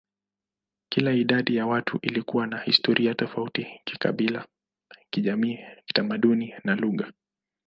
[0.89, 4.47] Kila idadi ya watu ilikuwa na historia tofauti kikabila,
[5.09, 7.13] kijamii, kitamaduni, na lugha.